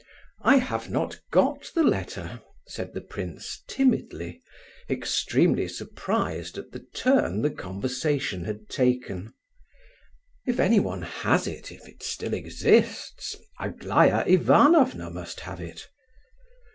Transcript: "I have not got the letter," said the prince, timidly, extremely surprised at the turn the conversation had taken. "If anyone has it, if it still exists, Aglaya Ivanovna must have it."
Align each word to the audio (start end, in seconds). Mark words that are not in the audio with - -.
"I 0.41 0.55
have 0.55 0.89
not 0.89 1.19
got 1.29 1.69
the 1.75 1.83
letter," 1.83 2.41
said 2.65 2.95
the 2.95 3.01
prince, 3.01 3.61
timidly, 3.67 4.41
extremely 4.89 5.67
surprised 5.67 6.57
at 6.57 6.71
the 6.71 6.79
turn 6.79 7.43
the 7.43 7.51
conversation 7.51 8.45
had 8.45 8.67
taken. 8.67 9.31
"If 10.47 10.59
anyone 10.59 11.03
has 11.03 11.45
it, 11.45 11.71
if 11.71 11.87
it 11.87 12.01
still 12.01 12.33
exists, 12.33 13.35
Aglaya 13.59 14.23
Ivanovna 14.25 15.11
must 15.11 15.41
have 15.41 15.61
it." 15.61 15.87